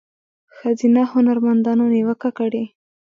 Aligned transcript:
ښځینه 0.57 1.01
هنرمندانو 1.11 1.83
نیوکه 1.93 2.29
کړې 2.37 2.63